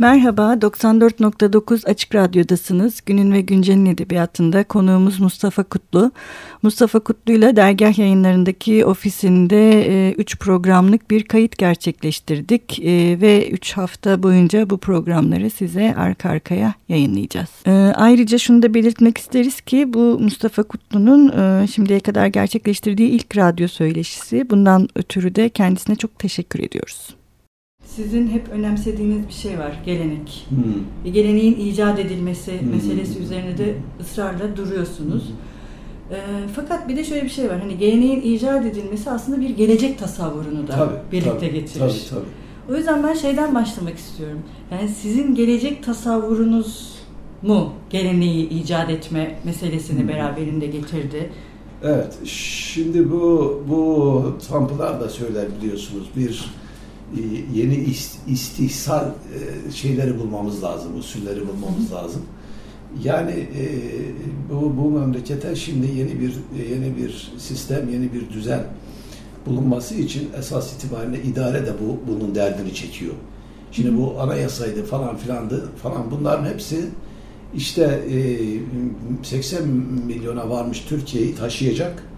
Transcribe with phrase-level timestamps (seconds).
[0.00, 3.00] Merhaba, 94.9 Açık Radyo'dasınız.
[3.06, 6.12] Günün ve Güncel'in edebiyatında konuğumuz Mustafa Kutlu.
[6.62, 12.80] Mustafa Kutlu ile dergah yayınlarındaki ofisinde 3 e, programlık bir kayıt gerçekleştirdik.
[12.80, 17.50] E, ve 3 hafta boyunca bu programları size arka arkaya yayınlayacağız.
[17.66, 23.36] E, ayrıca şunu da belirtmek isteriz ki bu Mustafa Kutlu'nun e, şimdiye kadar gerçekleştirdiği ilk
[23.36, 24.50] radyo söyleşisi.
[24.50, 27.19] Bundan ötürü de kendisine çok teşekkür ediyoruz.
[27.96, 30.46] Sizin hep önemsediğiniz bir şey var, gelenek.
[30.48, 31.12] Hmm.
[31.12, 32.70] Geleneğin icat edilmesi hmm.
[32.70, 35.22] meselesi üzerine de ısrarla duruyorsunuz.
[35.28, 36.16] Hmm.
[36.16, 39.98] E, fakat bir de şöyle bir şey var, hani geleneğin icat edilmesi aslında bir gelecek
[39.98, 41.80] tasavvurunu da tabii, birlikte tabii, getirir.
[41.80, 42.72] Tabii, tabii.
[42.72, 44.38] O yüzden ben şeyden başlamak istiyorum.
[44.70, 46.98] Yani sizin gelecek tasavvurunuz
[47.42, 50.08] mu geleneği icat etme meselesini hmm.
[50.08, 51.30] beraberinde getirdi?
[51.84, 56.10] Evet, şimdi bu bu Trump'lar da söyler biliyorsunuz.
[56.16, 56.69] Bir e,
[57.54, 57.86] yeni
[58.28, 62.22] istihsal e, şeyleri bulmamız lazım, usulleri bulmamız lazım.
[63.04, 63.64] Yani e,
[64.50, 66.32] bu, bu memlekete şimdi yeni bir
[66.70, 68.64] yeni bir sistem, yeni bir düzen
[69.46, 73.14] bulunması için esas itibariyle idare de bu bunun derdini çekiyor.
[73.72, 76.84] Şimdi bu anayasaydı falan filandı falan bunların hepsi
[77.54, 78.04] işte
[79.22, 79.68] 80
[80.06, 82.09] milyona varmış Türkiye'yi taşıyacak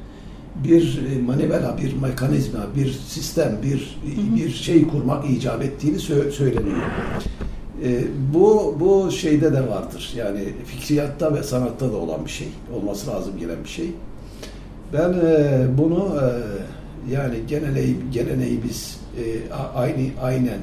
[0.64, 4.00] bir e, manivela, bir mekanizma, bir sistem, bir
[4.36, 5.98] bir şey kurmak icap ettiğini
[6.32, 6.82] söyleniyor.
[7.84, 10.12] E, bu bu şeyde de vardır.
[10.16, 12.48] Yani fikriyatta ve sanatta da olan bir şey.
[12.76, 13.90] Olması lazım gelen bir şey.
[14.92, 16.26] Ben e, bunu e,
[17.12, 20.58] yani geleneği, geleneği biz e, aynı aynen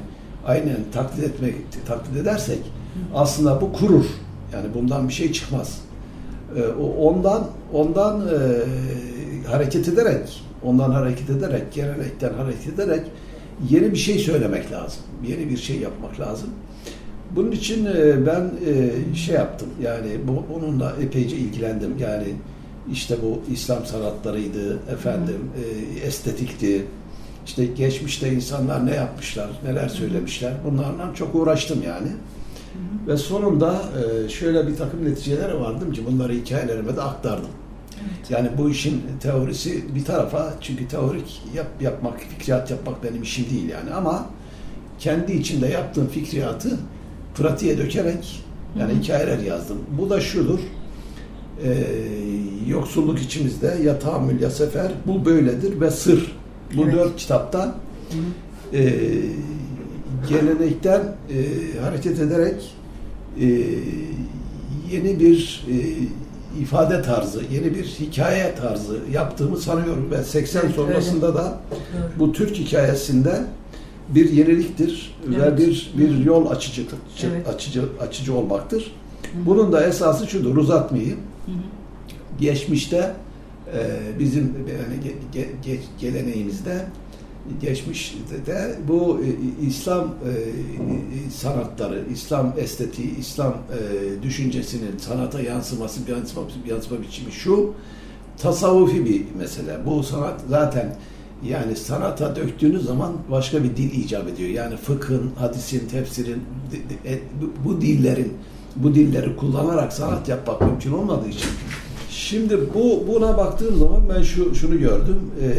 [0.46, 1.54] aynen taklit etmek
[1.86, 2.58] taklit edersek
[3.14, 4.04] aslında bu kurur.
[4.52, 5.80] Yani bundan bir şey çıkmaz.
[6.56, 6.62] E,
[6.98, 8.30] ondan ondan e,
[9.50, 13.02] hareket ederek, ondan hareket ederek, gelenekten hareket ederek
[13.70, 15.02] yeni bir şey söylemek lazım.
[15.28, 16.48] Yeni bir şey yapmak lazım.
[17.36, 19.68] Bunun için e, ben e, şey yaptım.
[19.82, 20.08] Yani
[20.56, 21.98] onunla epeyce ilgilendim.
[21.98, 22.26] Yani
[22.92, 26.84] işte bu İslam sanatlarıydı, efendim e, estetikti.
[27.46, 30.52] İşte geçmişte insanlar ne yapmışlar, neler söylemişler.
[30.64, 32.08] Bunlarla çok uğraştım yani.
[33.06, 33.82] Ve sonunda
[34.28, 37.50] şöyle bir takım neticelere vardım ki bunları hikayelerime de aktardım.
[38.00, 38.30] Evet.
[38.30, 43.68] Yani bu işin teorisi bir tarafa çünkü teorik yap, yapmak, fikriyat yapmak benim işim değil
[43.68, 44.26] yani ama
[44.98, 46.78] kendi içinde yaptığım fikriyatı
[47.34, 48.42] pratiğe dökerek
[48.78, 49.00] yani Hı-hı.
[49.00, 49.78] hikayeler yazdım.
[49.98, 50.58] Bu da şudur.
[51.64, 51.86] E,
[52.66, 56.36] yoksulluk içimizde ya tahammül ya sefer bu böyledir ve sır.
[56.76, 56.94] Bu evet.
[56.94, 57.74] dört kitapta
[58.72, 58.92] e,
[60.28, 62.74] gelenekten e, hareket ederek
[63.40, 63.46] e,
[64.92, 65.74] yeni bir e,
[66.60, 70.22] ifade tarzı, yeni bir hikaye tarzı yaptığımı sanıyorum ben.
[70.22, 71.38] 80 evet, sonrasında öyle.
[71.38, 71.60] da
[72.18, 73.42] bu Türk hikayesinde
[74.08, 75.40] bir yeniliktir evet.
[75.40, 76.82] ve bir bir yol açıcı
[77.22, 77.48] evet.
[77.48, 78.92] açıcı açıcı olmaktır.
[79.22, 79.46] Hı.
[79.46, 81.18] Bunun da esası şudur, uzatmayayım.
[81.46, 81.52] Hı.
[82.40, 83.12] Geçmişte
[83.74, 86.86] e, bizim yani ge, ge, ge, geleneğimizde
[87.60, 89.28] geçmişte de bu e,
[89.66, 90.32] İslam e,
[91.30, 97.74] sanatları, İslam estetiği, İslam e, düşüncesinin sanata yansıması, yansıma, yansıma biçimi şu
[98.38, 99.78] tasavvufi bir mesele.
[99.86, 100.96] Bu sanat zaten
[101.48, 104.50] yani sanata döktüğünüz zaman başka bir dil icap ediyor.
[104.50, 106.42] Yani fıkhın, hadisin, tefsirin,
[107.64, 108.32] bu dillerin,
[108.76, 111.50] bu dilleri kullanarak sanat yapmak mümkün olmadığı için.
[112.10, 115.30] Şimdi bu buna baktığım zaman ben şu şunu gördüm.
[115.42, 115.50] Ee,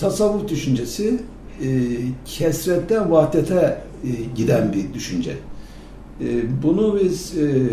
[0.00, 1.20] tasavvuf düşüncesi
[1.62, 1.68] e,
[2.24, 5.36] kesretten vahdete e, giden bir düşünce.
[6.20, 7.68] E, bunu biz e,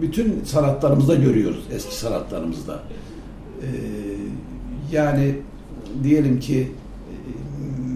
[0.00, 2.82] bütün sanatlarımızda görüyoruz, eski sanatlarımızda.
[3.62, 3.68] E,
[4.92, 5.34] yani
[6.02, 7.16] diyelim ki e,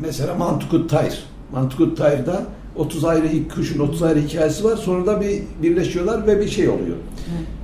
[0.02, 1.24] mesela Mantukut Tayr.
[1.52, 2.46] Mantukut Tayr'da
[2.76, 4.76] 30 ayrı kuşun 30 ayrı hikayesi var.
[4.76, 6.96] Sonra da bir birleşiyorlar ve bir şey oluyor.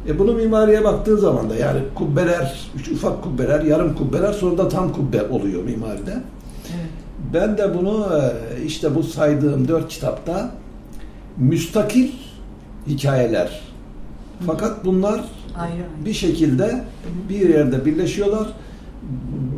[0.09, 4.69] E bunu mimariye baktığın zaman da yani kubbeler, üç ufak kubbeler, yarım kubbeler sonra da
[4.69, 6.13] tam kubbe oluyor mimaride.
[6.75, 6.91] Evet.
[7.35, 10.51] Ben de bunu e, işte bu saydığım dört kitapta
[11.37, 12.09] müstakil
[12.87, 13.61] hikayeler.
[14.47, 15.25] Fakat bunlar
[15.59, 15.83] ayrı.
[16.05, 16.85] bir şekilde
[17.29, 18.49] bir yerde birleşiyorlar.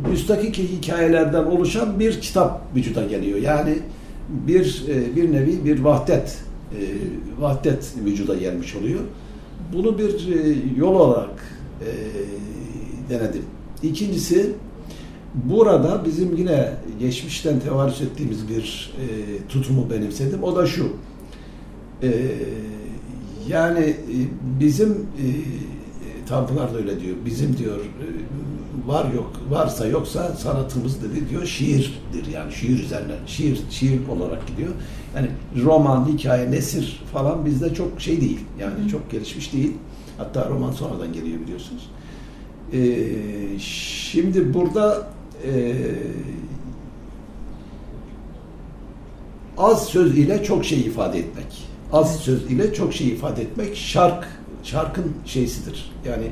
[0.09, 3.39] Müstakil hikayelerden oluşan bir kitap vücuda geliyor.
[3.39, 3.79] Yani
[4.29, 6.37] bir e, bir nevi bir vahdet
[6.71, 6.81] e,
[7.41, 8.99] vahdet vücuda gelmiş oluyor.
[9.73, 11.57] Bunu bir e, yol olarak
[13.09, 13.43] denedim.
[13.83, 14.51] İkincisi
[15.33, 18.93] burada bizim yine geçmişten tevarüs ettiğimiz bir
[19.49, 20.43] tutumu benimsedim.
[20.43, 20.89] O da şu.
[23.49, 23.95] yani
[24.59, 25.07] bizim
[26.27, 27.15] Tanpınar da öyle diyor.
[27.25, 28.07] Bizim diyor e,
[28.87, 34.71] var yok varsa yoksa sanatımız dedi diyor şiirdir yani şiir üzerine şiir şiir olarak gidiyor.
[35.15, 35.27] Yani
[35.63, 38.39] roman, hikaye, nesir falan bizde çok şey değil.
[38.59, 38.89] Yani Hı.
[38.89, 39.73] çok gelişmiş değil.
[40.17, 41.89] Hatta roman sonradan geliyor biliyorsunuz.
[42.73, 45.07] Ee, şimdi burada
[45.45, 45.75] e,
[49.57, 51.67] az söz ile çok şey ifade etmek.
[51.93, 54.27] Az söz ile çok şey ifade etmek şark
[54.63, 55.91] şarkın şeysidir.
[56.05, 56.27] Yani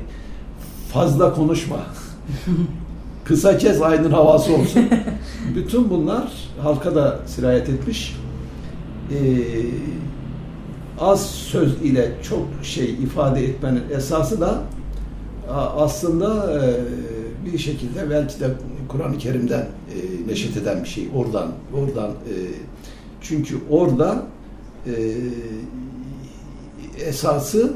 [0.92, 1.86] fazla konuşma.
[3.24, 4.82] Kısa kes aydın havası olsun.
[5.56, 6.32] Bütün bunlar
[6.62, 8.16] halka da sirayet etmiş.
[9.12, 9.16] Ee,
[11.00, 14.62] az söz ile çok şey ifade etmenin esası da
[15.76, 16.62] aslında e,
[17.52, 18.50] bir şekilde belki de
[18.88, 21.08] Kur'an-ı Kerim'den e, neşet eden bir şey.
[21.14, 22.34] Oradan, oradan e,
[23.20, 24.22] çünkü orada
[27.06, 27.72] esası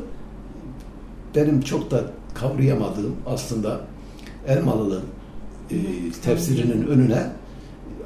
[1.36, 2.04] benim çok da
[2.34, 3.80] kavrayamadığım aslında
[4.46, 5.02] Elmalı'nın
[5.70, 5.76] e,
[6.24, 7.26] tefsirinin önüne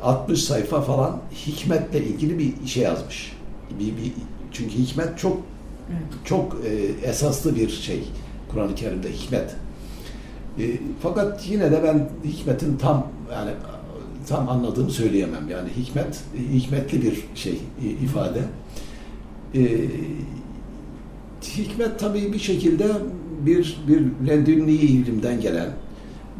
[0.03, 3.33] 60 sayfa falan hikmetle ilgili bir şey yazmış.
[3.81, 4.13] Bir, bir
[4.53, 5.39] çünkü hikmet çok
[6.25, 8.05] çok e, esaslı bir şey
[8.49, 9.57] Kur'an-ı Kerim'de hikmet.
[10.59, 10.65] E,
[11.03, 13.51] fakat yine de ben hikmetin tam yani
[14.29, 15.49] tam anladığımı söyleyemem.
[15.49, 16.21] Yani hikmet
[16.53, 17.61] hikmetli bir şey
[18.03, 18.41] ifade.
[19.55, 19.63] E,
[21.43, 22.87] hikmet tabii bir şekilde
[23.47, 25.71] bir bir ledünni ilimden gelen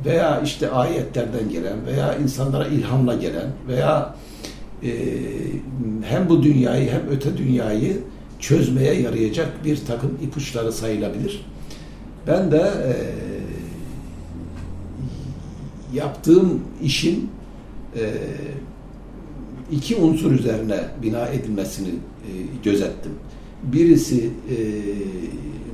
[0.05, 4.15] veya işte ayetlerden gelen veya insanlara ilhamla gelen veya
[4.83, 4.91] e,
[6.05, 7.99] hem bu dünyayı hem öte dünyayı
[8.39, 11.47] çözmeye yarayacak bir takım ipuçları sayılabilir.
[12.27, 12.93] Ben de e,
[15.97, 17.31] yaptığım işin
[17.97, 18.13] e,
[19.73, 22.31] iki unsur üzerine bina edilmesini e,
[22.65, 23.13] gözettim.
[23.63, 24.57] Birisi e,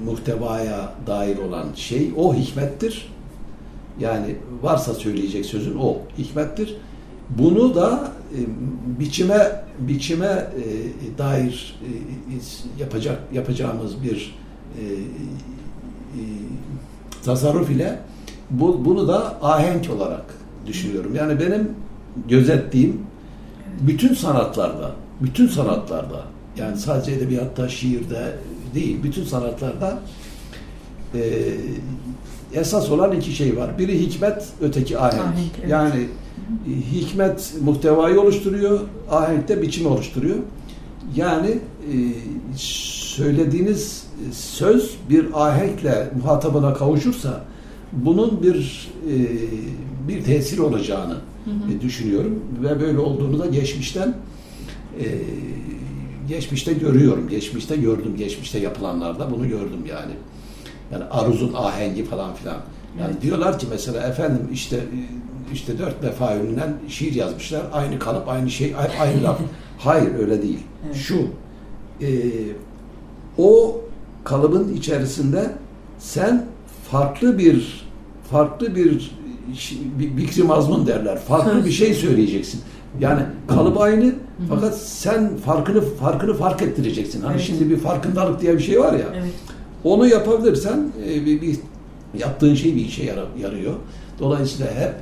[0.05, 3.12] muhtevaya dair olan şey o hikmettir.
[4.00, 6.76] Yani varsa söyleyecek sözün o hikmettir.
[7.31, 8.38] Bunu da e,
[9.00, 11.91] biçime biçime e, dair e,
[12.82, 14.35] yapacak yapacağımız bir
[14.79, 16.23] e, e,
[17.25, 17.99] tasarruf ile
[18.50, 20.25] bu, bunu da ahenk olarak
[20.67, 21.14] düşünüyorum.
[21.14, 21.70] Yani benim
[22.29, 23.00] gözettiğim
[23.81, 26.25] bütün sanatlarda, bütün sanatlarda
[26.56, 28.37] yani sadece edebiyatta, şiirde
[28.75, 29.99] değil, bütün sanatlarda
[31.14, 31.20] e,
[32.55, 33.79] esas olan iki şey var.
[33.79, 35.20] Biri hikmet, öteki ahenk.
[35.20, 35.70] ahenk evet.
[35.70, 36.06] Yani
[36.67, 38.81] e, hikmet muhtevayı oluşturuyor,
[39.11, 40.37] ahenk de biçimi oluşturuyor.
[41.17, 41.94] Yani e,
[42.56, 47.44] söylediğiniz söz bir ahenkle muhatabına kavuşursa
[47.93, 49.17] bunun bir e,
[50.08, 51.81] bir tesir olacağını hı hı.
[51.81, 54.14] düşünüyorum ve böyle olduğunu da geçmişten
[55.00, 55.06] e,
[56.29, 57.29] geçmişte görüyorum.
[57.29, 58.14] Geçmişte gördüm.
[58.19, 60.12] Geçmişte yapılanlarda bunu gördüm yani.
[60.92, 62.56] Yani aruzun ahengi falan filan.
[62.98, 63.22] Yani evet.
[63.22, 64.81] diyorlar ki mesela efendim işte
[65.52, 67.62] işte dört mefaülünden şiir yazmışlar.
[67.72, 69.38] Aynı kalıp, aynı şey, aynı laf.
[69.78, 70.58] Hayır öyle değil.
[70.87, 70.96] Evet.
[70.96, 71.16] Şu
[72.02, 72.08] e,
[73.38, 73.81] o
[74.25, 75.50] kalıbın içerisinde
[75.98, 76.46] sen
[76.90, 77.87] farklı bir
[78.31, 79.10] farklı bir
[79.98, 81.19] bikri mazmun derler.
[81.19, 82.60] Farklı bir şey söyleyeceksin.
[83.00, 84.14] Yani kalıp aynı
[84.48, 87.22] fakat sen farkını farkını fark ettireceksin.
[87.22, 87.44] Hani evet.
[87.46, 89.06] şimdi bir farkındalık diye bir şey var ya.
[89.14, 89.32] Evet.
[89.85, 91.59] Onu yapabilirsen e, bir, bir
[92.19, 93.75] yaptığın şey bir işe yarıyor.
[94.19, 94.94] Dolayısıyla hep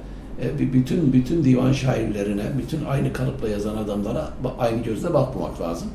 [0.43, 5.89] e, bütün bütün divan şairlerine, bütün aynı kalıpla yazan adamlara aynı gözle bakmamak lazım.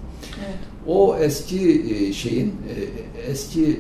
[0.46, 0.58] Evet.
[0.88, 2.54] O eski e, şeyin
[3.28, 3.80] eski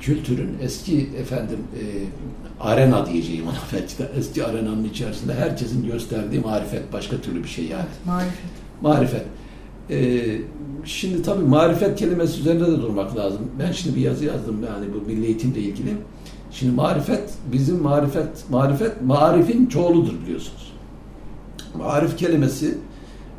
[0.00, 1.58] kültürün eski efendim
[2.60, 7.64] arena diyeceğim ona belki de eski arenanın içerisinde herkesin gösterdiği marifet başka türlü bir şey
[7.64, 7.84] yani.
[8.06, 8.40] Marifet.
[8.82, 9.24] Marifet.
[9.90, 10.38] Ee,
[10.84, 13.40] şimdi tabii marifet kelimesi üzerinde de durmak lazım.
[13.58, 15.96] Ben şimdi bir yazı yazdım yani bu milli eğitimle ilgili.
[16.50, 20.72] Şimdi marifet, bizim marifet, marifet, marifin çoğuludur biliyorsunuz.
[21.78, 22.78] Marif kelimesi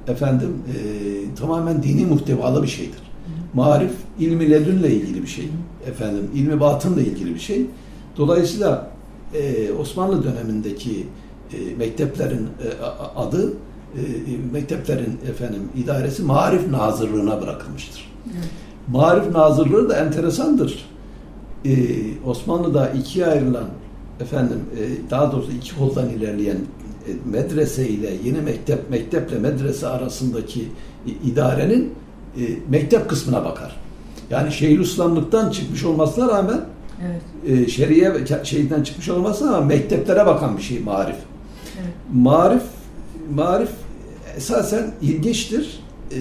[0.08, 3.02] efendim e, tamamen dini muhtevalı bir şeydir.
[3.54, 5.50] Marif ilmi ledünle ilgili bir şey.
[5.88, 7.66] Efendim ilmi batınla ilgili bir şey.
[8.18, 8.92] Dolayısıyla
[9.34, 11.08] e, Osmanlı dönemindeki
[11.54, 12.84] e, mekteplerin e,
[13.16, 13.54] adı
[13.96, 14.02] e,
[14.54, 18.12] mekteplerin efendim idaresi Marif Nazırlığına bırakılmıştır.
[18.26, 18.50] Evet.
[18.88, 20.86] Marif Nazırlığı da enteresandır.
[21.66, 21.72] E,
[22.26, 23.66] Osmanlı'da ikiye ayrılan
[24.20, 26.58] efendim e, daha doğrusu iki koldan ilerleyen
[27.08, 30.62] e, medrese ile yeni mektep mekteple medrese arasındaki
[31.08, 31.94] e, idarenin
[32.38, 33.76] e, mektep kısmına bakar.
[34.30, 36.62] Yani Şeyhülislamlıktan çıkmış olmasına rağmen
[37.06, 37.22] Evet.
[37.68, 41.16] E, şeriye şeyden çıkmış olmasına ama mekteplere bakan bir şey marif.
[41.82, 41.94] Evet.
[42.14, 42.64] Marif
[43.36, 43.70] marif
[44.38, 45.84] esasen ilginçtir.
[46.12, 46.20] E,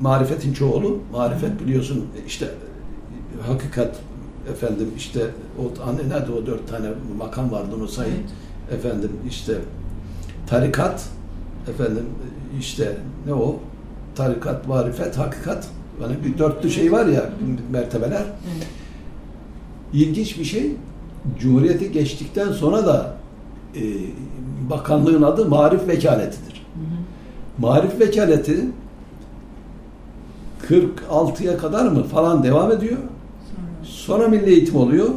[0.00, 1.00] marifetin çoğulu.
[1.12, 2.50] Marifet biliyorsun işte
[3.46, 3.96] hakikat
[4.50, 5.20] efendim işte
[5.58, 6.86] o anne nerede o dört tane
[7.18, 8.12] makam vardı onu sayın.
[8.12, 8.78] Evet.
[8.78, 9.54] Efendim işte
[10.46, 11.08] tarikat
[11.68, 12.04] efendim
[12.60, 13.60] işte ne o?
[14.14, 15.68] Tarikat, marifet, hakikat.
[16.02, 17.30] Yani bir dörtlü şey var ya
[17.70, 18.22] mertebeler.
[18.22, 18.66] Evet.
[19.92, 20.70] İlginç bir şey.
[21.40, 23.16] Cumhuriyeti geçtikten sonra da
[23.76, 23.82] e,
[24.70, 26.52] bakanlığın adı Marif Vekaletidir.
[26.74, 27.02] Hı hı.
[27.58, 28.66] Marif Vekaleti
[30.68, 32.98] 46'ya kadar mı falan devam ediyor.
[33.82, 35.08] Sonra Milli Eğitim oluyor.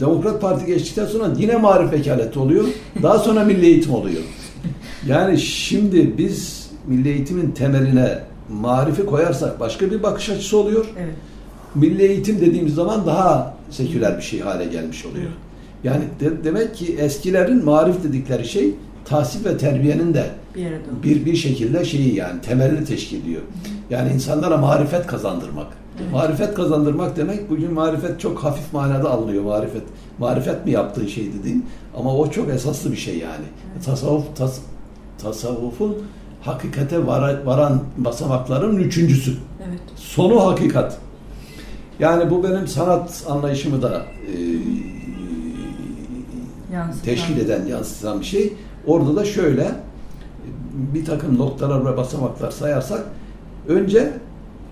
[0.00, 2.64] Demokrat Parti geçtikten sonra yine Marif Vekaleti oluyor.
[3.02, 4.22] Daha sonra Milli Eğitim oluyor.
[5.06, 8.18] Yani şimdi biz Milli Eğitimin temeline
[8.60, 10.86] marifi koyarsak başka bir bakış açısı oluyor.
[10.98, 11.14] Evet.
[11.74, 15.30] Milli Eğitim dediğimiz zaman daha seküler bir şey hale gelmiş oluyor.
[15.84, 18.74] Yani de, demek ki eskilerin marif dedikleri şey
[19.04, 23.42] tahsil ve terbiyenin de bir, bir, bir şekilde şeyi yani temelini teşkil ediyor.
[23.90, 25.66] Yani insanlara marifet kazandırmak.
[26.02, 26.12] Evet.
[26.12, 29.82] Marifet kazandırmak demek bugün marifet çok hafif manada alınıyor marifet.
[30.18, 33.44] Marifet mi yaptığı şey dediğin ama o çok esaslı bir şey yani.
[33.74, 33.84] Evet.
[33.84, 34.58] Tasavvuf tas,
[35.22, 35.96] tasavvufun
[36.42, 39.30] hakikate varan, varan basamakların üçüncüsü.
[39.68, 39.80] Evet.
[39.96, 40.98] Sonu hakikat.
[41.98, 44.36] Yani bu benim sanat anlayışımı da e,
[47.04, 48.52] teşkil eden, yansıtan bir şey.
[48.86, 49.70] Orada da şöyle
[50.94, 53.04] bir takım noktalar ve basamaklar sayarsak
[53.68, 54.12] önce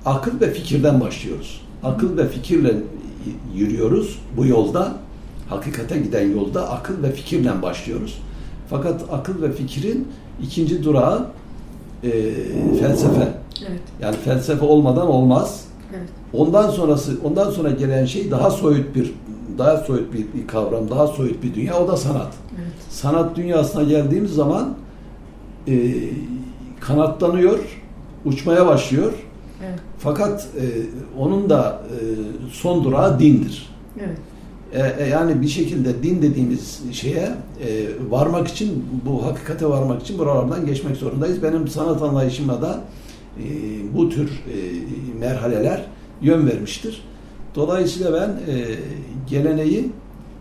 [0.05, 1.61] akıl ve fikirden başlıyoruz.
[1.83, 2.75] Akıl ve fikirle
[3.55, 4.95] yürüyoruz bu yolda.
[5.49, 8.23] Hakikate giden yolda akıl ve fikirle başlıyoruz.
[8.71, 10.09] Fakat akıl ve fikrin
[10.43, 11.27] ikinci durağı
[12.03, 12.11] e,
[12.81, 13.29] felsefe.
[13.69, 13.81] Evet.
[14.01, 15.65] Yani felsefe olmadan olmaz.
[15.97, 16.09] Evet.
[16.33, 19.15] Ondan sonrası, ondan sonra gelen şey daha soyut bir,
[19.59, 21.79] daha soyut bir, bir kavram, daha soyut bir dünya.
[21.79, 22.35] O da sanat.
[22.55, 22.73] Evet.
[22.91, 24.75] Sanat dünyasına geldiğimiz zaman
[25.69, 25.95] e,
[26.81, 27.59] kanatlanıyor,
[28.25, 29.13] uçmaya başlıyor.
[29.67, 29.79] Evet.
[29.99, 30.65] Fakat e,
[31.19, 31.97] onun da e,
[32.53, 33.69] son durağı dindir.
[33.99, 34.19] Evet.
[34.73, 37.29] E, e, yani bir şekilde din dediğimiz şeye
[37.67, 41.43] e, varmak için, bu hakikate varmak için buralardan geçmek zorundayız.
[41.43, 42.81] Benim sanat anlayışıma da
[43.39, 43.45] e,
[43.97, 44.57] bu tür e,
[45.19, 45.87] merhaleler
[46.23, 47.05] yön vermiştir.
[47.55, 48.57] Dolayısıyla ben e,
[49.27, 49.91] geleneği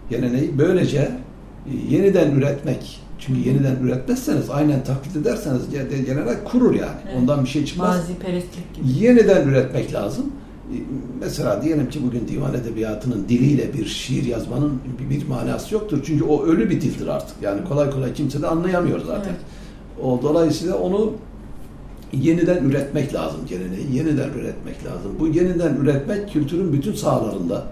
[0.09, 5.61] geleneği böylece e, yeniden üretmek çünkü yeniden üretmezseniz aynen taklit ederseniz
[6.05, 6.97] gelenek kurur yani.
[7.05, 7.15] Evet.
[7.17, 7.95] Ondan bir şey çıkmaz.
[7.95, 9.05] Mazi perestlik gibi.
[9.05, 10.25] Yeniden üretmek lazım.
[10.73, 10.75] E,
[11.19, 15.99] mesela diyelim ki bugün divan edebiyatının diliyle bir şiir yazmanın bir, bir manası yoktur.
[16.05, 17.35] Çünkü o ölü bir dildir artık.
[17.41, 19.29] Yani kolay kolay kimse de anlayamıyor zaten.
[19.29, 20.03] Evet.
[20.03, 21.13] O dolayısıyla onu
[22.13, 23.95] yeniden üretmek lazım geleneği.
[23.95, 25.11] Yeniden üretmek lazım.
[25.19, 27.63] Bu yeniden üretmek kültürün bütün sahalarında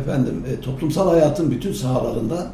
[0.00, 2.50] efendim e, toplumsal hayatın bütün sahalarında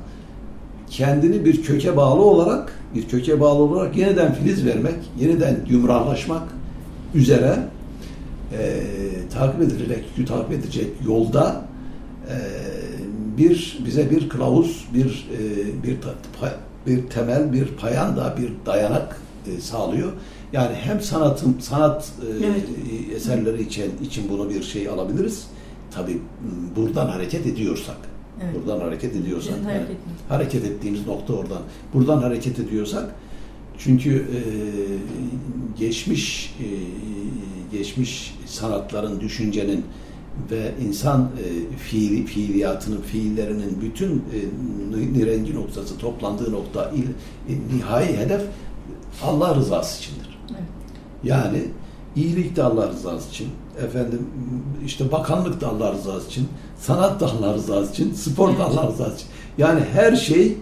[0.91, 6.43] kendini bir köke bağlı olarak bir köke bağlı olarak yeniden filiz vermek, yeniden yumrallaşmak
[7.15, 7.59] üzere
[8.59, 8.83] e,
[9.33, 11.65] takip edilecek, takip edecek yolda
[12.29, 12.37] e,
[13.39, 15.97] bir bize bir kılavuz, bir e, bir
[16.87, 20.13] bir temel, bir payanda, bir dayanak e, sağlıyor.
[20.53, 22.65] Yani hem sanatım sanat e, evet.
[23.17, 25.47] eserleri için için bunu bir şey alabiliriz.
[25.99, 26.19] Tabi
[26.77, 27.97] buradan hareket ediyorsak.
[28.43, 28.55] Evet.
[28.55, 29.55] Buradan hareket ediyorsak.
[29.57, 29.97] Yani, hareket,
[30.29, 31.63] hareket ettiğimiz nokta oradan.
[31.95, 33.15] Buradan hareket ediyorsak
[33.79, 34.41] çünkü e,
[35.79, 36.67] geçmiş e,
[37.77, 39.85] geçmiş sanatların, düşüncenin
[40.51, 44.25] ve insan e, fiili, fiiliyatının, fiillerinin bütün
[45.23, 47.05] e, rengi noktası, toplandığı nokta, il,
[47.53, 48.43] e, nihai hedef
[49.23, 50.39] Allah rızası içindir.
[50.51, 50.63] Evet.
[51.25, 51.63] Yani
[52.19, 53.49] iyilik de Allah rızası için,
[53.85, 54.27] efendim
[54.87, 56.49] işte bakanlık da Allah rızası için,
[56.81, 59.29] sanat da Allah rızası için, spor da Allah rızası için.
[59.59, 60.57] Yani her şey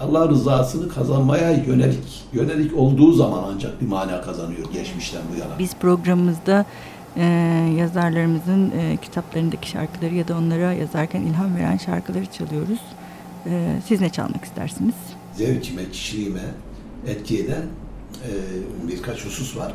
[0.00, 5.58] Allah rızasını kazanmaya yönelik yönelik olduğu zaman ancak bir mana kazanıyor geçmişten bu yana.
[5.58, 6.64] Biz programımızda
[7.16, 7.24] e,
[7.78, 12.80] yazarlarımızın e, kitaplarındaki şarkıları ya da onlara yazarken ilham veren şarkıları çalıyoruz.
[13.46, 14.94] E, siz ne çalmak istersiniz?
[15.34, 16.44] Zevkime, kişiliğime
[17.06, 17.62] etki eden
[18.24, 18.30] e,
[18.88, 19.72] birkaç husus var.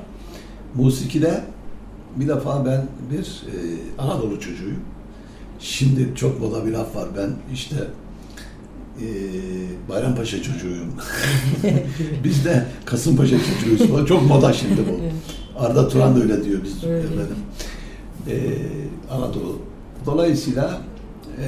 [0.75, 1.43] Musikide
[2.15, 3.55] bir defa ben bir e,
[4.01, 4.79] Anadolu çocuğuyum.
[5.59, 7.07] Şimdi çok moda bir laf var.
[7.17, 7.75] Ben işte
[9.01, 9.05] e,
[9.89, 10.93] Bayrampaşa çocuğuyum.
[12.23, 14.07] biz de Kasımpaşa çocuğuyuz.
[14.07, 14.99] Çok moda şimdi bu.
[15.59, 16.97] Arda Turan da öyle diyor biz öyle.
[16.97, 17.35] efendim.
[18.29, 18.35] E,
[19.13, 19.59] Anadolu.
[20.05, 20.81] Dolayısıyla
[21.37, 21.47] e,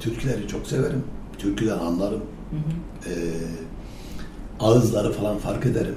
[0.00, 1.02] türküleri çok severim.
[1.38, 2.20] Türküden anlarım.
[2.50, 3.10] Hı hı.
[3.10, 3.14] E,
[4.60, 5.94] ağızları falan fark ederim.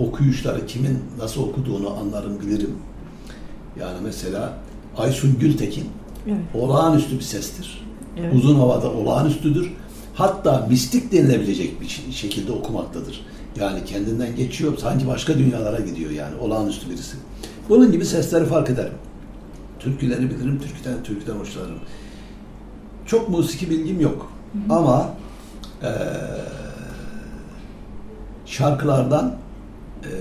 [0.00, 2.74] Okuyuşları kimin nasıl okuduğunu anlarım, bilirim.
[3.80, 4.52] Yani mesela
[4.96, 5.84] Aysun Gültekin
[6.26, 6.38] evet.
[6.54, 7.86] olağanüstü bir sestir.
[8.16, 8.34] Evet.
[8.34, 9.72] Uzun havada olağanüstüdür.
[10.14, 13.20] Hatta mistik denilebilecek bir şekilde okumaktadır.
[13.60, 17.16] Yani kendinden geçiyor, sanki başka dünyalara gidiyor yani olağanüstü birisi.
[17.68, 18.92] Bunun gibi sesleri fark ederim.
[19.78, 21.78] Türküleri bilirim, türküden, türküden hoşlanırım.
[23.06, 24.32] Çok musiki bilgim yok.
[24.52, 24.78] Hı hı.
[24.78, 25.10] Ama
[25.82, 25.90] e,
[28.46, 29.36] şarkılardan
[30.04, 30.12] e,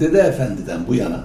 [0.00, 1.24] Dede Efendi'den bu yana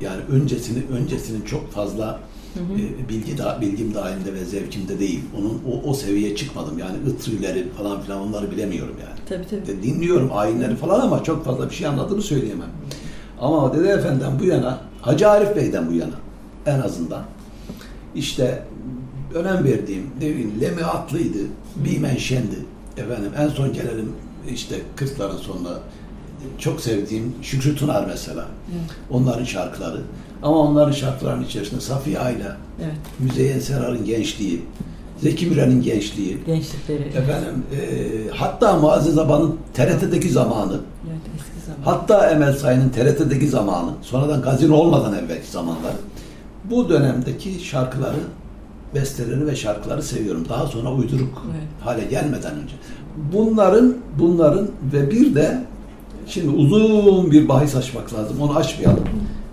[0.00, 2.20] yani öncesini öncesinin çok fazla
[2.54, 2.78] hı hı.
[2.78, 5.20] E, bilgi da bilgim dahilinde ve zevkimde değil.
[5.38, 6.78] Onun o, o seviyeye çıkmadım.
[6.78, 9.18] Yani ıtrileri falan filan onları bilemiyorum yani.
[9.28, 9.82] Tabii tabii.
[9.82, 12.70] Dinliyorum ayinleri falan ama çok fazla bir şey anladığımı söyleyemem.
[13.40, 16.14] Ama Dede Efendi'den bu yana, Hacı Arif Bey'den bu yana
[16.66, 17.22] en azından
[18.14, 18.62] işte
[19.34, 21.38] önem verdiğim ne bileyim Lemi Atlı'ydı,
[21.76, 22.56] Bimen Şen'di.
[22.96, 24.12] Efendim en son gelelim
[24.50, 25.78] işte 40'ların sonunda
[26.58, 28.46] çok sevdiğim Şükrü Tunar mesela.
[28.72, 28.90] Evet.
[29.10, 30.00] Onların şarkıları.
[30.42, 32.94] Ama onların şarkılarının içerisinde Safiye Ayla, evet.
[33.18, 34.62] Müzeyyen Serar'ın gençliği,
[35.22, 36.38] Zeki Müren'in gençliği.
[36.46, 37.02] Gençlikleri.
[37.02, 37.78] Efendim, e,
[38.30, 40.80] hatta Muazzez Aba'nın TRT'deki zamanı.
[41.10, 41.78] Evet, eski zaman.
[41.84, 43.90] Hatta Emel Sayın'ın TRT'deki zamanı.
[44.02, 45.92] Sonradan gazino olmadan evvelki zamanlar.
[46.64, 48.16] Bu dönemdeki şarkıları,
[48.94, 50.46] besteleri ve şarkıları seviyorum.
[50.48, 51.62] Daha sonra uyduruk evet.
[51.80, 52.74] hale gelmeden önce.
[53.32, 55.64] Bunların, bunların ve bir de
[56.26, 58.40] Şimdi uzun bir bahis açmak lazım.
[58.40, 59.04] Onu açmayalım.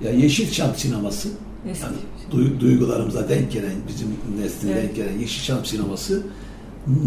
[0.03, 1.29] Ya Yeşilçam sineması
[1.69, 1.85] Eski.
[1.85, 1.95] yani
[2.31, 4.07] du duygularımıza denk gelen, bizim
[4.41, 4.83] nesline evet.
[4.83, 6.23] denk gelen Yeşilçam sineması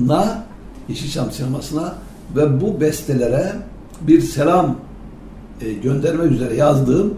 [0.07, 0.45] na
[0.89, 1.95] Yeşilçam sinemasına
[2.37, 3.53] ve bu bestelere
[4.01, 4.77] bir selam
[5.61, 7.15] e, göndermek üzere yazdığım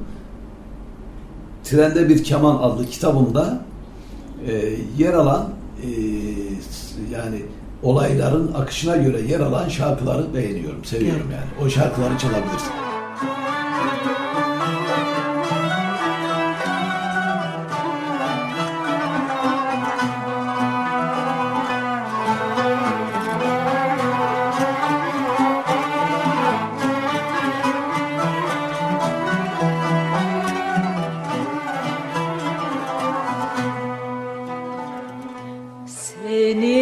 [1.64, 3.60] Trende Bir Keman adlı kitabımda
[4.46, 5.48] e, yer alan
[5.82, 5.88] e,
[7.12, 7.42] yani
[7.82, 11.66] olayların akışına göre yer alan şarkıları beğeniyorum, seviyorum yani.
[11.66, 12.87] O şarkıları çalabilirsin.
[36.48, 36.77] Ele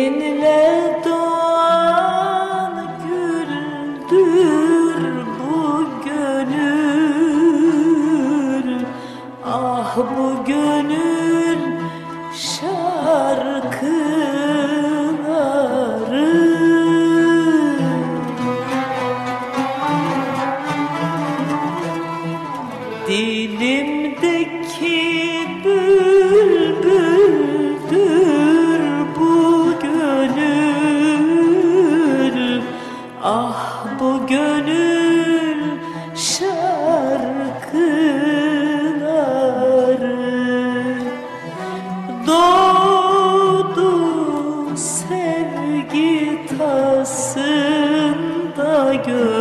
[48.96, 49.35] like a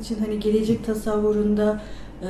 [0.00, 1.80] için hani gelecek tasavvurunda
[2.22, 2.28] e,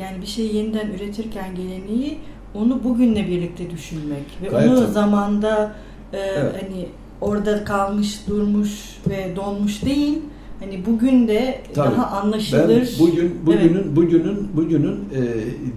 [0.00, 2.18] yani bir şeyi yeniden üretirken geleneği
[2.54, 4.92] onu bugünle birlikte düşünmek ve Gayet onu tabii.
[4.92, 5.72] zamanda
[6.12, 6.54] e, evet.
[6.62, 6.86] hani
[7.20, 8.70] orada kalmış, durmuş
[9.08, 10.18] ve donmuş değil
[10.60, 11.96] hani bugün de Tabii.
[11.96, 12.68] daha anlaşılır.
[12.68, 15.20] Ben bugün bugünün bugünün bugünün e,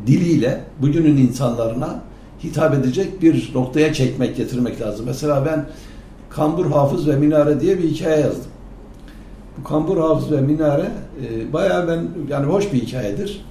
[0.07, 2.01] diliyle bugünün insanlarına
[2.43, 5.05] hitap edecek bir noktaya çekmek, getirmek lazım.
[5.05, 5.65] Mesela ben
[6.29, 8.51] Kambur Hafız ve Minare diye bir hikaye yazdım.
[9.59, 10.91] Bu Kambur Hafız ve Minare
[11.25, 13.45] e, bayağı ben yani hoş bir hikayedir.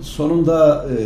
[0.00, 0.96] Sonunda e,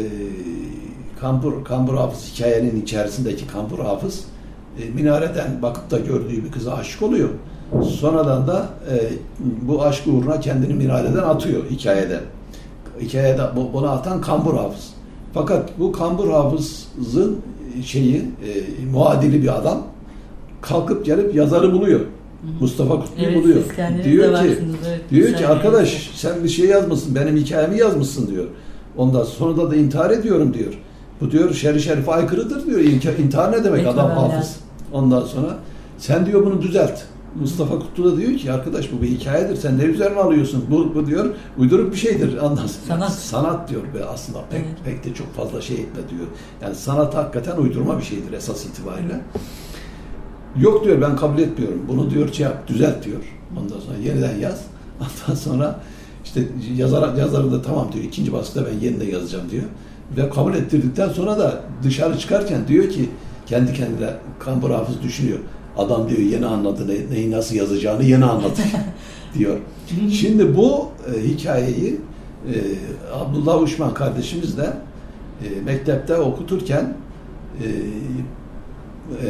[1.20, 4.24] Kambur Kambur Hafız hikayenin içerisindeki Kambur Hafız
[4.82, 7.28] e, minareden bakıp da gördüğü bir kıza aşık oluyor.
[7.82, 8.94] Sonradan da e,
[9.62, 12.20] bu aşk uğruna kendini minareden atıyor hikayede.
[13.00, 14.90] Hikayede bu- bunu atan Kambur Hafız.
[15.34, 17.36] Fakat bu Kambur Hafız'ın
[17.84, 19.82] şeyi e, muadili bir adam
[20.60, 22.00] kalkıp gelip yazarı buluyor.
[22.60, 23.62] Mustafa Kutlu'yu Evet, buluyor.
[24.04, 24.56] Diyor ki
[24.88, 28.46] evet, diyor ki arkadaş sen bir şey yazmışsın, benim hikayemi yazmışsın diyor.
[28.96, 30.72] Ondan sonra da, da intihar ediyorum diyor.
[31.20, 32.80] Bu diyor şer şerife aykırıdır diyor.
[33.18, 34.56] İntihar ne demek adam hafız.
[34.92, 35.58] Ondan sonra
[35.98, 37.00] sen diyor bunu düzelt.
[37.40, 39.56] Mustafa Kutlu da diyor ki arkadaş bu bir hikayedir.
[39.56, 40.64] Sen ne üzerine alıyorsun?
[40.70, 41.26] Bu, bu diyor
[41.58, 42.38] uyduruk bir şeydir.
[42.38, 43.12] Sonra Sanat.
[43.12, 44.76] sanat diyor ve aslında pek Evet.
[44.84, 46.26] pek de çok fazla şey etme diyor.
[46.62, 49.20] Yani sanat hakikaten uydurma bir şeydir esas itibariyle.
[50.60, 51.82] Yok diyor ben kabul etmiyorum.
[51.88, 53.20] Bunu diyor şey yap, düzelt diyor.
[53.60, 54.64] Ondan sonra yeniden yaz.
[55.00, 55.80] Ondan sonra
[56.24, 56.42] işte
[56.76, 58.04] yazar, yazarı da tamam diyor.
[58.04, 59.64] ikinci baskıda ben yeniden yazacağım diyor.
[60.16, 63.08] Ve kabul ettirdikten sonra da dışarı çıkarken diyor ki
[63.46, 65.38] kendi kendine Kambur Hafız düşünüyor.
[65.76, 68.60] Adam diyor yeni anladı ne- neyi nasıl yazacağını yeni anladı
[69.38, 69.56] diyor.
[70.12, 72.00] Şimdi bu e, hikayeyi
[72.48, 72.54] e,
[73.14, 74.72] Abdullah Uşman kardeşimiz de
[75.44, 76.94] e, mektepte okuturken
[77.60, 77.66] e,
[79.26, 79.28] e,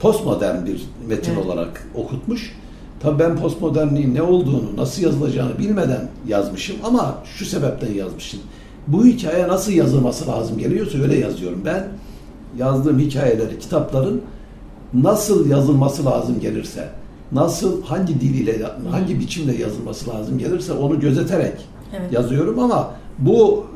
[0.00, 1.46] postmodern bir metin Evet.
[1.46, 2.56] olarak okutmuş.
[3.00, 8.40] Tabii ben postmodernliğin ne olduğunu, nasıl yazılacağını bilmeden yazmışım ama şu sebepten yazmışım.
[8.88, 11.62] Bu hikaye nasıl yazılması lazım geliyorsa öyle yazıyorum.
[11.64, 11.88] Ben
[12.58, 14.22] yazdığım hikayeleri, kitapların
[14.94, 16.88] nasıl yazılması lazım gelirse,
[17.32, 21.54] nasıl, hangi diliyle, hangi biçimde yazılması lazım gelirse onu gözeterek
[21.98, 22.12] Evet.
[22.12, 23.66] yazıyorum ama bu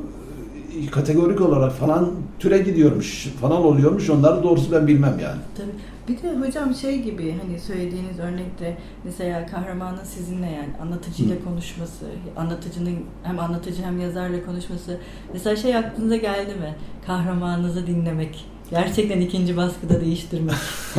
[0.82, 4.10] e, kategorik olarak falan türe gidiyormuş, falan oluyormuş.
[4.10, 5.40] Onları doğrusu ben bilmem yani.
[5.56, 5.66] Tabii.
[6.08, 12.04] Bir de hocam şey gibi hani söylediğiniz örnekte mesela kahramanın sizinle yani anlatıcıyla konuşması,
[12.36, 14.98] anlatıcının hem anlatıcı hem yazarla konuşması.
[15.32, 16.74] Mesela şey aklınıza geldi mi?
[17.06, 18.44] Kahramanınızı dinlemek.
[18.70, 20.54] Gerçekten ikinci baskıda değiştirmek.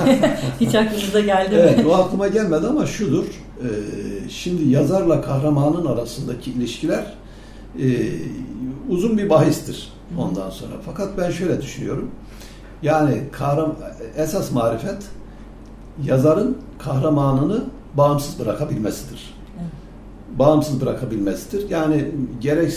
[0.62, 1.86] Hiç aklınıza geldi Evet, mi?
[1.88, 3.26] o aklıma gelmedi ama şudur.
[3.62, 3.70] e,
[4.30, 7.14] şimdi yazarla kahramanın arasındaki ilişkiler
[7.80, 7.86] e,
[8.90, 10.72] uzun bir bahistir ondan sonra.
[10.86, 12.12] Fakat ben şöyle düşünüyorum.
[12.82, 13.76] Yani kahram
[14.18, 14.98] esas marifet
[16.04, 17.64] yazarın kahramanını
[17.98, 19.34] bağımsız bırakabilmesidir.
[19.60, 19.72] Evet.
[20.40, 21.70] Bağımsız bırakabilmesidir.
[21.70, 22.12] Yani
[22.42, 22.74] gerek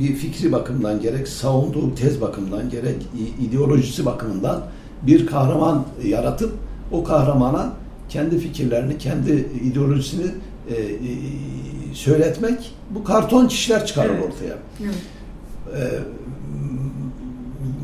[0.00, 2.96] bir fikri bakımdan, gerek savunduğu tez bakımından, gerek
[3.40, 4.62] ideolojisi bakımından
[5.02, 6.52] bir kahraman yaratıp
[6.92, 7.72] o kahramana
[8.08, 10.26] kendi fikirlerini, kendi ideolojisini
[10.68, 10.98] e, e,
[11.94, 14.24] söyletmek bu karton kişiler çıkarır Evet.
[14.24, 14.54] ortaya.
[14.80, 14.94] Evet.
[15.76, 15.80] E,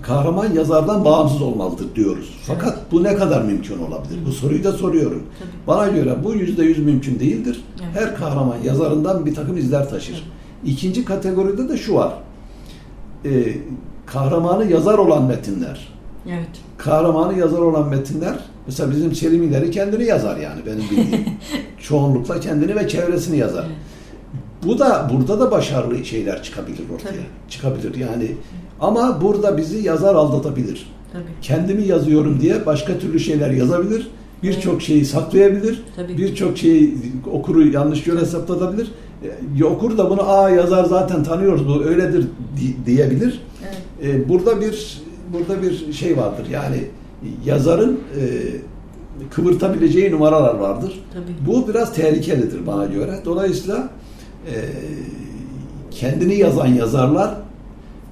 [0.02, 2.38] kahraman yazardan bağımsız olmalıdır diyoruz.
[2.46, 4.18] Fakat bu ne kadar mümkün olabilir?
[4.26, 5.22] Bu soruyu da soruyorum.
[5.38, 5.48] Tabii.
[5.66, 7.64] Bana göre bu yüzde yüz mümkün değildir.
[7.84, 7.90] Evet.
[7.94, 10.24] Her kahraman yazarından bir takım izler taşır.
[10.64, 12.12] İkinci kategoride de şu var.
[13.24, 13.56] Ee,
[14.06, 15.88] kahramanı yazar olan metinler.
[16.26, 16.48] Evet.
[16.78, 18.34] Kahramanı yazar olan metinler,
[18.66, 21.26] mesela bizim Selim İleri kendini yazar yani benim bildiğim.
[21.78, 23.64] Çoğunlukla kendini ve çevresini yazar.
[23.66, 23.76] Evet.
[24.66, 27.08] Bu da burada da başarılı şeyler çıkabilir ortaya.
[27.08, 27.26] Tabii.
[27.48, 28.30] Çıkabilir yani.
[28.80, 30.86] Ama burada bizi yazar aldatabilir.
[31.12, 31.22] Tabii.
[31.42, 34.08] Kendimi yazıyorum diye başka türlü şeyler yazabilir.
[34.42, 34.82] Birçok Evet.
[34.82, 35.82] şeyi saklayabilir.
[36.18, 36.94] Birçok şeyi
[37.32, 38.90] okuru yanlış yöne saptatabilir.
[39.60, 42.22] E, Okur da bunu aa yazar zaten tanıyoruz bu öyledir
[42.56, 43.40] di- diyebilir.
[44.02, 44.14] Evet.
[44.14, 44.98] E, burada bir
[45.32, 46.46] burada bir şey vardır.
[46.52, 46.76] Yani
[47.44, 48.24] yazarın e,
[49.30, 51.00] kıvırtabileceği numaralar vardır.
[51.14, 51.46] Tabii.
[51.52, 53.18] Bu biraz tehlikelidir bana göre.
[53.24, 53.88] Dolayısıyla
[54.46, 54.54] e,
[55.90, 56.66] kendini yazan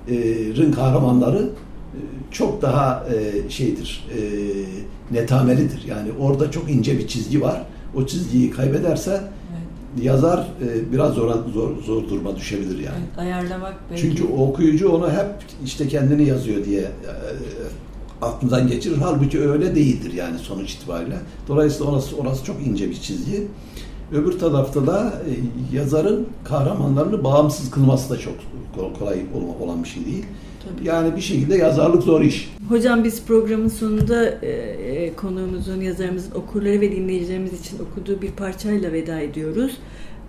[0.09, 1.99] yazarların kahramanları e,
[2.31, 4.21] çok daha e, şeydir, e,
[5.15, 5.85] netamelidir.
[5.89, 7.63] Yani orada çok ince bir çizgi var.
[7.97, 10.05] O çizgiyi kaybederse Evet.
[10.05, 12.97] yazar e, biraz zor, zor, zor duruma düşebilir yani.
[12.99, 14.03] Evet, ayarlamak belki.
[14.03, 15.27] Çünkü okuyucu onu hep
[15.65, 16.91] işte kendini yazıyor diye e,
[18.23, 18.97] aklından geçirir.
[19.03, 21.17] Halbuki öyle değildir yani sonuç itibariyle.
[21.49, 23.47] Dolayısıyla orası, orası çok ince bir çizgi.
[24.13, 25.33] Öbür tarafta da e,
[25.77, 28.35] yazarın kahramanlarını bağımsız kılması da çok
[28.75, 30.25] kol- kolay ol- olan bir şey değil.
[30.65, 30.89] Tabii.
[30.89, 32.53] Yani bir şekilde yazarlık zor iş.
[32.69, 38.93] Hocam biz programın sonunda e, e, konuğumuzun, yazarımızın okurları ve dinleyicilerimiz için okuduğu bir parçayla
[38.93, 39.77] veda ediyoruz.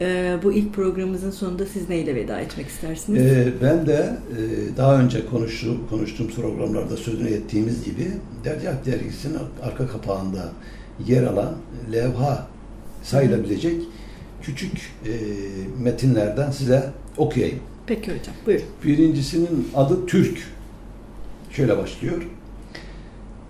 [0.02, 3.22] E, bu ilk programımızın sonunda siz neyle veda etmek istersiniz?
[3.62, 8.08] Ben de e, daha önce konuştuğum, konuştuğum programlarda sözünü ettiğimiz gibi
[8.44, 10.50] Derya Dergisi'nin arka kapağında
[11.08, 11.54] yer alan
[11.92, 12.48] levha
[13.08, 13.82] sayılabilecek
[14.42, 14.72] küçük
[15.06, 15.12] e,
[15.84, 17.60] metinlerden size okuyayım.
[17.88, 18.66] Peki hocam, buyurun.
[18.84, 20.44] Birincisinin adı Türk.
[21.52, 22.28] Şöyle başlıyor.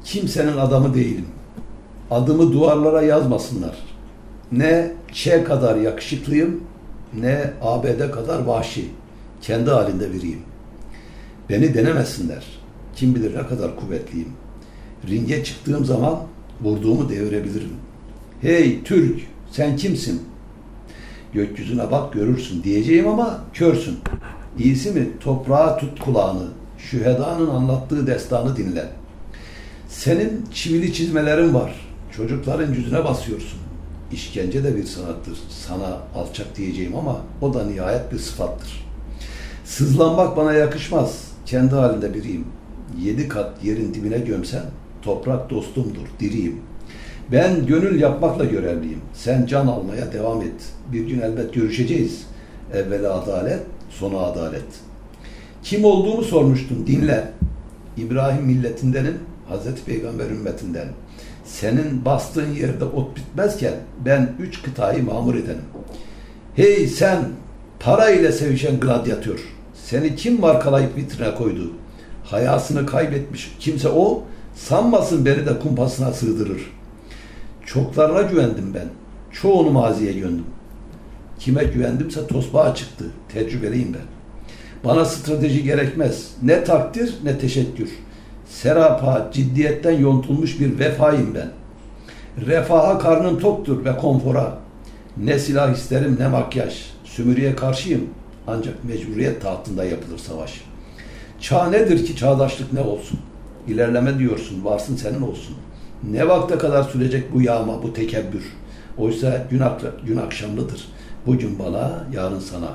[0.04, 1.26] Kimsenin adamı değilim.
[2.12, 3.78] Adımı duvarlara yazmasınlar.
[4.52, 6.64] Ne Ç kadar yakışıklıyım,
[7.20, 8.86] ne ABD kadar vahşi.
[9.42, 10.42] Kendi halinde biriyim.
[11.50, 12.46] Beni denemesinler.
[12.96, 14.30] Kim bilir ne kadar kuvvetliyim.
[15.08, 16.20] Ringe çıktığım zaman
[16.62, 17.74] vurduğumu devirebilirim.
[18.42, 19.20] Hey Türk,
[19.52, 20.22] sen kimsin?
[21.34, 23.98] Gökyüzüne bak görürsün diyeceğim ama körsün.
[24.60, 28.86] İyisi mi toprağa tut kulağını, şühedanın anlattığı destanı dinle.
[29.88, 31.76] Senin çivili çizmelerin var,
[32.18, 33.60] çocukların yüzüne basıyorsun.
[34.12, 35.38] İşkence de bir sanattır.
[35.50, 38.86] Sana alçak diyeceğim ama o da nihayet bir sıfattır.
[39.66, 41.28] Sızlanmak bana yakışmaz.
[41.46, 42.48] Kendi halinde biriyim.
[43.00, 44.64] Yedi kat yerin dibine gömsen
[45.02, 46.62] toprak dostumdur, diriyim.
[47.32, 49.02] Ben gönül yapmakla görevliyim.
[49.14, 50.74] Sen can almaya devam et.
[50.92, 52.22] Bir gün elbet görüşeceğiz.
[52.74, 53.60] Evvela adalet,
[53.90, 54.66] sonu adalet.
[55.64, 57.32] Kim olduğumu sormuştun, dinle.
[57.98, 59.18] İbrahim milletindenim,
[59.50, 60.88] Hazreti Peygamber ümmetinden.
[61.46, 63.74] Senin bastığın yerde ot bitmezken
[64.06, 65.66] ben üç kıtayı mamur edenim.
[66.56, 67.20] Hey sen,
[67.80, 69.40] para ile sevişen gladyatör.
[69.74, 71.72] Seni kim markalayıp vitrine koydu?
[72.24, 74.24] Hayasını kaybetmiş kimse o,
[74.56, 76.77] sanmasın beni de kumpasına sığdırır.
[77.68, 78.88] Çoklarına güvendim ben.
[79.32, 80.46] Çoğunu maziye göndüm.
[81.40, 83.06] Kime güvendimse tosbağa çıktı.
[83.30, 84.06] Tecrübeliyim ben.
[84.90, 86.32] Bana strateji gerekmez.
[86.44, 87.90] Ne takdir ne teşekkür.
[88.50, 91.50] Serapa, ciddiyetten yontulmuş bir vefayım ben.
[92.46, 94.58] Refaha karnım toktur ve konfora.
[95.18, 96.86] Ne silah isterim ne makyaj.
[97.04, 98.06] Sümürüye karşıyım.
[98.48, 100.62] Ancak mecburiyet tahtında yapılır savaş.
[101.42, 103.20] Çağ nedir ki çağdaşlık ne olsun?
[103.68, 105.56] İlerleme diyorsun, varsın senin olsun.
[106.04, 108.54] Ne vakte kadar sürecek bu yağma, bu tekebbür?
[108.98, 109.62] Oysa gün,
[110.06, 110.88] gün akşamlıdır.
[111.26, 112.70] Bugün bana, yarın sana.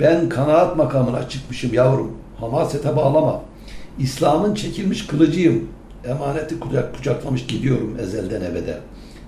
[0.00, 2.16] Ben kanaat makamına çıkmışım yavrum.
[2.40, 3.40] Hamasete bağlama.
[3.98, 5.68] İslam'ın çekilmiş kılıcıyım.
[6.04, 8.78] Emaneti kucak, kucaklamış gidiyorum ezelden ebede.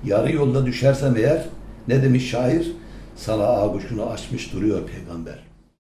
[0.04, 1.44] Yarı yolda düşersem eğer,
[1.88, 2.72] ne demiş şair?
[3.16, 5.49] Sana ağuşunu açmış duruyor peygamber.